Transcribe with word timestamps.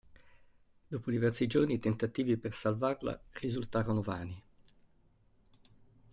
Dopo 0.87 1.11
diversi 1.11 1.45
giorni, 1.45 1.73
i 1.75 1.79
tentativi 1.79 2.35
per 2.35 2.53
salvarla 2.55 3.21
risultarono 3.33 4.01
vani. 4.01 4.43